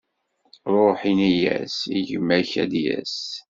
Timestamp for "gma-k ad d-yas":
2.07-3.17